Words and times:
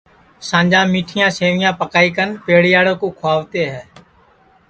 سانجا 0.49 0.81
میٹھیاں 0.91 1.29
سیویاں 1.37 1.71
پکائی 1.79 2.09
کن 2.15 2.29
پیڑیاڑے 2.45 2.93
کُو 2.99 3.07
کُھؤتے 3.19 3.61
ہیں 3.71 3.85